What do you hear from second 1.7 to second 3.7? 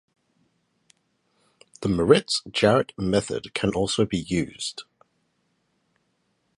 The Maritz-Jarrett method can